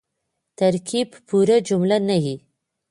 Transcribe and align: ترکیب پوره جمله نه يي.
ترکیب 0.57 1.09
پوره 1.27 1.57
جمله 1.67 1.97
نه 2.09 2.17
يي. 2.25 2.35